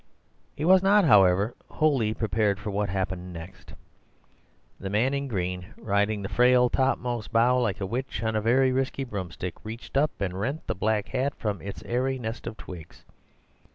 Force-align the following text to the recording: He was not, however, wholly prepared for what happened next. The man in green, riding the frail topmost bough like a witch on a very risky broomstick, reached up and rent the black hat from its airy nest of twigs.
He 0.55 0.65
was 0.65 0.81
not, 0.81 1.05
however, 1.05 1.53
wholly 1.69 2.15
prepared 2.15 2.59
for 2.59 2.71
what 2.71 2.89
happened 2.89 3.31
next. 3.31 3.73
The 4.79 4.89
man 4.89 5.13
in 5.13 5.27
green, 5.27 5.75
riding 5.77 6.23
the 6.23 6.27
frail 6.27 6.71
topmost 6.71 7.31
bough 7.31 7.59
like 7.59 7.79
a 7.79 7.85
witch 7.85 8.23
on 8.23 8.35
a 8.35 8.41
very 8.41 8.71
risky 8.71 9.03
broomstick, 9.03 9.63
reached 9.63 9.95
up 9.97 10.09
and 10.19 10.39
rent 10.39 10.65
the 10.65 10.73
black 10.73 11.09
hat 11.09 11.35
from 11.35 11.61
its 11.61 11.83
airy 11.83 12.17
nest 12.17 12.47
of 12.47 12.57
twigs. 12.57 13.05